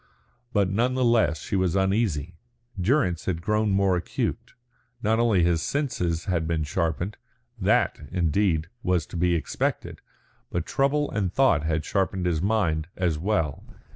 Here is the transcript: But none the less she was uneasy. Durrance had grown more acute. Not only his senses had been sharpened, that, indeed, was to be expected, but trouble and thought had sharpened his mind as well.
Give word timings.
But 0.51 0.67
none 0.71 0.95
the 0.95 1.05
less 1.05 1.39
she 1.41 1.55
was 1.55 1.75
uneasy. 1.75 2.33
Durrance 2.81 3.25
had 3.25 3.39
grown 3.39 3.69
more 3.69 3.95
acute. 3.95 4.55
Not 5.03 5.19
only 5.19 5.43
his 5.43 5.61
senses 5.61 6.25
had 6.25 6.47
been 6.47 6.63
sharpened, 6.63 7.17
that, 7.59 7.99
indeed, 8.11 8.65
was 8.81 9.05
to 9.05 9.15
be 9.15 9.35
expected, 9.35 10.01
but 10.49 10.65
trouble 10.65 11.11
and 11.11 11.31
thought 11.31 11.61
had 11.65 11.85
sharpened 11.85 12.25
his 12.25 12.41
mind 12.41 12.87
as 12.97 13.19
well. 13.19 13.63